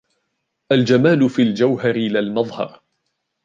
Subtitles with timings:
[0.71, 2.81] الجمال في الجوهر لا المظهر